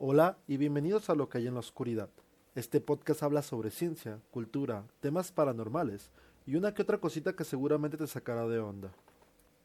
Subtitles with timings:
[0.00, 2.08] Hola y bienvenidos a Lo que hay en la oscuridad.
[2.54, 6.12] Este podcast habla sobre ciencia, cultura, temas paranormales
[6.46, 8.92] y una que otra cosita que seguramente te sacará de onda.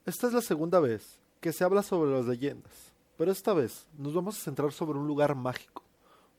[0.07, 4.15] Esta es la segunda vez que se habla sobre las leyendas, pero esta vez nos
[4.15, 5.83] vamos a centrar sobre un lugar mágico,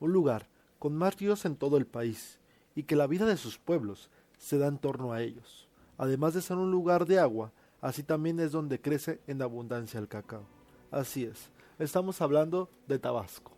[0.01, 0.49] un lugar
[0.81, 2.41] con más ríos en todo el país
[2.75, 5.69] y que la vida de sus pueblos se da en torno a ellos.
[5.99, 10.09] Además de ser un lugar de agua, así también es donde crece en abundancia el
[10.09, 10.43] cacao.
[10.91, 11.49] Así es,
[11.79, 13.54] estamos hablando de Tabasco.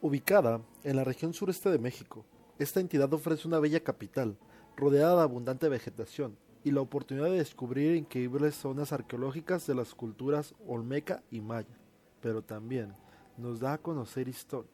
[0.00, 2.24] Ubicada en la región sureste de México,
[2.60, 4.38] esta entidad ofrece una bella capital,
[4.76, 10.54] rodeada de abundante vegetación, y la oportunidad de descubrir increíbles zonas arqueológicas de las culturas
[10.68, 11.76] olmeca y maya,
[12.20, 12.94] pero también
[13.36, 14.70] nos da a conocer historias,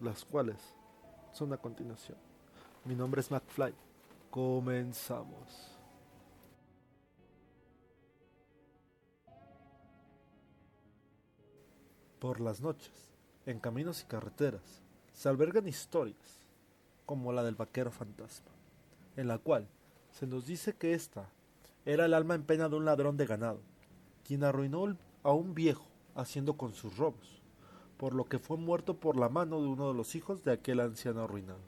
[0.00, 0.58] las cuales
[1.32, 2.18] son a continuación.
[2.84, 3.72] Mi nombre es McFly.
[4.30, 5.78] Comenzamos.
[12.18, 13.10] Por las noches,
[13.46, 16.40] en caminos y carreteras, se albergan historias,
[17.06, 18.50] como la del vaquero fantasma,
[19.16, 19.68] en la cual
[20.12, 21.28] se nos dice que ésta
[21.84, 23.60] era el alma en pena de un ladrón de ganado,
[24.24, 27.42] quien arruinó a un viejo haciendo con sus robos,
[27.96, 30.80] por lo que fue muerto por la mano de uno de los hijos de aquel
[30.80, 31.60] anciano arruinado.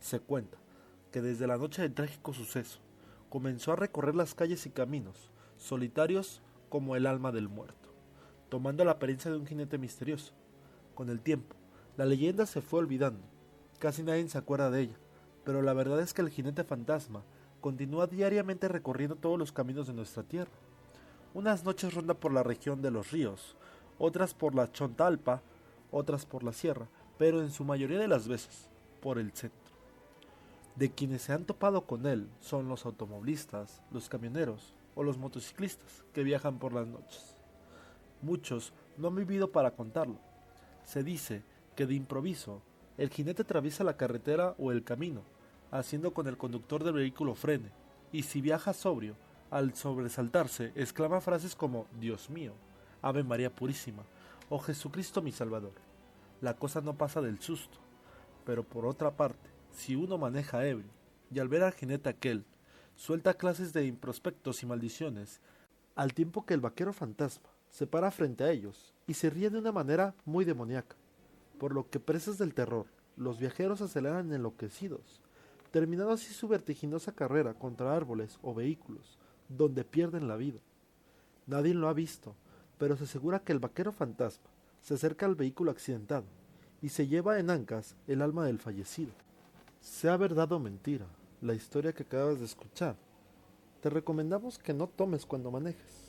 [0.00, 0.58] Se cuenta
[1.10, 2.78] que desde la noche del trágico suceso
[3.28, 7.88] comenzó a recorrer las calles y caminos, solitarios como el alma del muerto,
[8.48, 10.34] tomando la apariencia de un jinete misterioso,
[10.98, 11.54] con el tiempo,
[11.96, 13.20] la leyenda se fue olvidando.
[13.78, 14.96] Casi nadie se acuerda de ella,
[15.44, 17.22] pero la verdad es que el jinete fantasma
[17.60, 20.50] continúa diariamente recorriendo todos los caminos de nuestra tierra.
[21.34, 23.54] Unas noches ronda por la región de los ríos,
[23.96, 25.40] otras por la Chontalpa,
[25.92, 28.68] otras por la sierra, pero en su mayoría de las veces
[29.00, 29.70] por el centro.
[30.74, 36.02] De quienes se han topado con él son los automovilistas, los camioneros o los motociclistas
[36.12, 37.36] que viajan por las noches.
[38.20, 40.18] Muchos no han vivido para contarlo,
[40.88, 41.42] se dice
[41.76, 42.62] que de improviso
[42.96, 45.22] el jinete atraviesa la carretera o el camino,
[45.70, 47.70] haciendo con el conductor del vehículo frene,
[48.10, 49.14] y si viaja sobrio,
[49.50, 52.54] al sobresaltarse, exclama frases como Dios mío,
[53.02, 54.02] Ave María Purísima,
[54.48, 55.74] o Jesucristo mi Salvador.
[56.40, 57.76] La cosa no pasa del susto,
[58.46, 60.90] pero por otra parte, si uno maneja ebrio,
[61.30, 62.46] y al ver al jinete aquel,
[62.96, 65.42] suelta clases de improspectos y maldiciones,
[65.96, 69.58] al tiempo que el vaquero fantasma se para frente a ellos y se ríe de
[69.58, 70.96] una manera muy demoníaca,
[71.58, 72.86] por lo que presas del terror,
[73.16, 75.22] los viajeros aceleran enloquecidos,
[75.70, 79.18] terminando así su vertiginosa carrera contra árboles o vehículos,
[79.48, 80.60] donde pierden la vida.
[81.46, 82.34] Nadie lo ha visto,
[82.78, 84.48] pero se asegura que el vaquero fantasma
[84.80, 86.26] se acerca al vehículo accidentado
[86.80, 89.12] y se lleva en ancas el alma del fallecido.
[89.80, 91.06] Sea verdad o mentira,
[91.40, 92.96] la historia que acabas de escuchar,
[93.80, 96.07] te recomendamos que no tomes cuando manejes.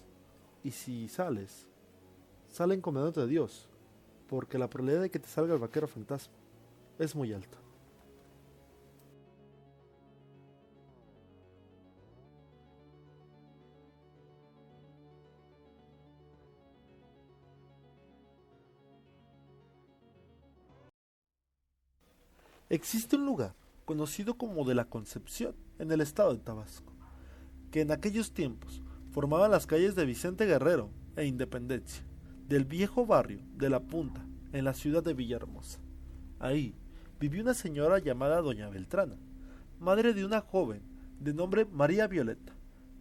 [0.64, 1.68] Y si sales,
[2.50, 3.70] sale encomendándote de Dios,
[4.28, 6.36] porque la probabilidad de que te salga el vaquero fantasma
[7.00, 7.58] es muy alta.
[22.70, 23.56] Existe un lugar
[23.86, 26.94] conocido como de la Concepción en el estado de Tabasco,
[27.72, 32.04] que en aquellos tiempos formaba las calles de Vicente Guerrero e Independencia
[32.48, 35.80] del viejo barrio de La Punta, en la ciudad de Villahermosa.
[36.40, 36.76] Ahí
[37.20, 39.18] vivió una señora llamada Doña Beltrana,
[39.80, 40.82] madre de una joven
[41.20, 42.56] de nombre María Violeta,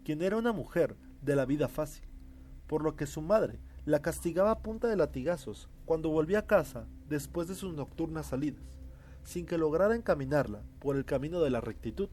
[0.04, 2.04] quien era una mujer de la vida fácil,
[2.66, 6.86] por lo que su madre la castigaba a punta de latigazos cuando volvía a casa
[7.08, 8.78] después de sus nocturnas salidas,
[9.24, 12.10] sin que lograra encaminarla por el camino de la rectitud.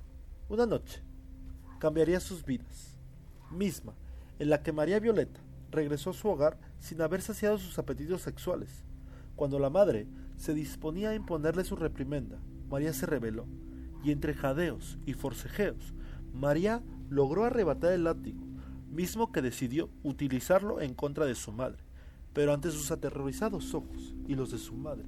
[0.47, 1.03] Una noche
[1.79, 2.94] cambiaría sus vidas,
[3.51, 3.94] misma
[4.39, 5.41] en la que María Violeta
[5.72, 8.83] regresó a su hogar sin haber saciado sus apetitos sexuales.
[9.35, 10.07] Cuando la madre
[10.38, 12.39] se disponía a imponerle su reprimenda,
[12.69, 13.45] María se rebeló,
[14.03, 15.94] y entre jadeos y forcejeos,
[16.33, 18.44] María logró arrebatar el látigo,
[18.89, 21.83] mismo que decidió utilizarlo en contra de su madre,
[22.33, 25.06] pero ante sus aterrorizados ojos y los de su madre.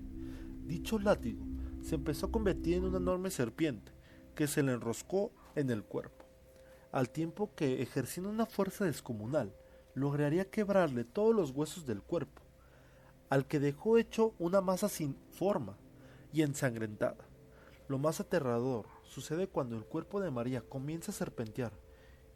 [0.66, 1.46] Dicho látigo
[1.82, 3.92] se empezó a convertir en una enorme serpiente
[4.36, 6.17] que se le enroscó en el cuerpo,
[6.92, 9.54] al tiempo que, ejerciendo una fuerza descomunal,
[9.94, 12.42] lograría quebrarle todos los huesos del cuerpo,
[13.30, 15.78] al que dejó hecho una masa sin forma
[16.32, 17.26] y ensangrentada.
[17.88, 21.72] Lo más aterrador sucede cuando el cuerpo de María comienza a serpentear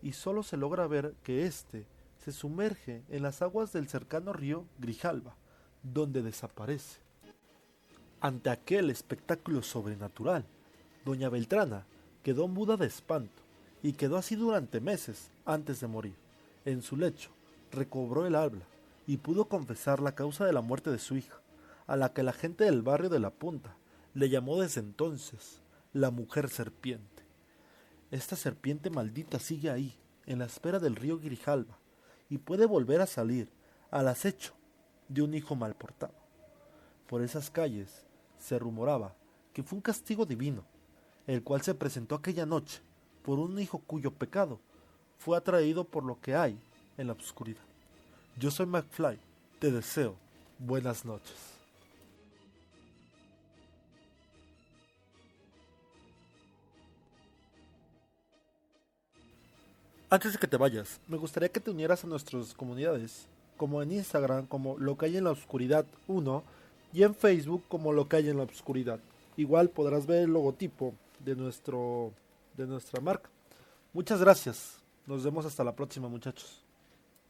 [0.02, 1.86] y solo se logra ver que éste
[2.18, 5.36] se sumerge en las aguas del cercano río Grijalba,
[5.84, 7.00] donde desaparece.
[8.20, 10.46] Ante aquel espectáculo sobrenatural,
[11.06, 11.86] doña Beltrana
[12.24, 13.42] quedó muda de espanto
[13.84, 16.16] y quedó así durante meses antes de morir,
[16.66, 17.32] en su lecho,
[17.72, 18.66] recobró el habla
[19.08, 21.42] y pudo confesar la causa de la muerte de su hija,
[21.88, 23.76] a la que la gente del barrio de la punta
[24.14, 25.62] le llamó desde entonces
[25.94, 27.24] la mujer serpiente.
[28.12, 29.96] Esta serpiente maldita sigue ahí,
[30.26, 31.78] en la espera del río Grijalba,
[32.30, 33.50] y puede volver a salir
[33.90, 34.54] al acecho
[35.10, 36.14] de un hijo mal portado.
[37.08, 38.06] Por esas calles
[38.38, 39.16] se rumoraba
[39.54, 40.64] que fue un castigo divino,
[41.28, 42.82] el cual se presentó aquella noche
[43.24, 44.60] por un hijo cuyo pecado
[45.18, 46.58] fue atraído por lo que hay
[46.98, 47.62] en la oscuridad.
[48.38, 49.20] Yo soy McFly,
[49.60, 50.16] te deseo
[50.60, 51.52] buenas noches.
[60.10, 63.94] Antes de que te vayas, me gustaría que te unieras a nuestras comunidades, como en
[63.94, 66.44] Instagram como lo que hay en la oscuridad 1
[66.92, 69.00] y en Facebook como lo que hay en la oscuridad.
[69.38, 72.12] Igual podrás ver el logotipo de nuestro
[72.58, 73.30] de nuestra marca.
[73.94, 74.78] Muchas gracias.
[75.06, 76.64] Nos vemos hasta la próxima, muchachos.